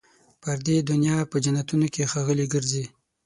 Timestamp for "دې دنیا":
0.65-1.17